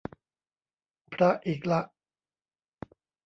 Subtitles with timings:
[1.13, 1.81] พระอีกละ